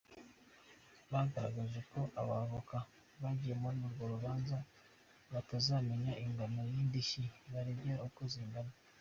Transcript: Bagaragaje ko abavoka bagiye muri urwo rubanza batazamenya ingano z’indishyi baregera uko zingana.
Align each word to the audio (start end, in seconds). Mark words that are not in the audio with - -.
Bagaragaje 1.11 1.79
ko 1.91 1.99
abavoka 2.21 2.77
bagiye 3.21 3.55
muri 3.61 3.77
urwo 3.87 4.03
rubanza 4.13 4.57
batazamenya 5.33 6.13
ingano 6.25 6.59
z’indishyi 6.71 7.23
baregera 7.51 7.99
uko 8.09 8.21
zingana. 8.33 8.73